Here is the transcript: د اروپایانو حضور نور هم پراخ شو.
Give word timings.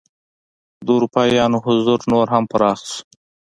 د 0.85 0.87
اروپایانو 0.97 1.57
حضور 1.65 1.99
نور 2.11 2.27
هم 2.33 2.43
پراخ 2.51 2.79
شو. 2.91 2.99